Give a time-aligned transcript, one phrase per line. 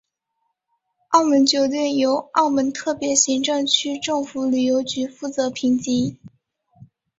[1.09, 6.17] 澳门酒店由澳门特别行政区政府旅游局负责评级。